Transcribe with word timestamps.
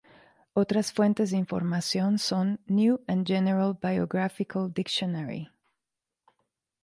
Otras 0.53 0.91
fuentes 0.93 1.29
de 1.29 1.37
información 1.37 2.17
son: 2.17 2.59
"New 2.65 3.01
and 3.07 3.23
General 3.23 3.77
Biographical 3.79 4.73
Dictionary", 4.73 5.43
xii. 5.51 5.51